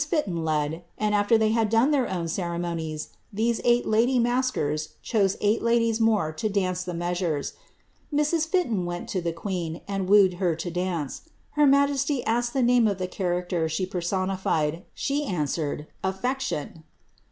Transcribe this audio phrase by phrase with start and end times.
[0.03, 5.37] Fitton led; and after they had done their own ceremonies, these eight lady maskers chose
[5.41, 7.53] eight ladies more to dance the measures.
[8.11, 8.47] ^Mrs.
[8.47, 11.29] Fitton went to the queen, and wooed her to dance.
[11.51, 16.81] Her majesty asked the name of the character she personified; she answered, ^Affection.'